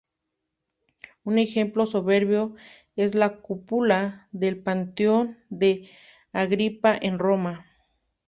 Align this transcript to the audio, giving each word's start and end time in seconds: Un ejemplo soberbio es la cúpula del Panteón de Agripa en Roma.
Un 1.23 1.37
ejemplo 1.37 1.85
soberbio 1.85 2.55
es 2.95 3.13
la 3.13 3.37
cúpula 3.37 4.29
del 4.31 4.57
Panteón 4.59 5.37
de 5.51 5.91
Agripa 6.33 6.97
en 6.99 7.19
Roma. 7.19 7.67